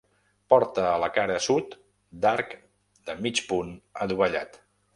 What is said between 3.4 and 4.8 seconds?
punt adovellat.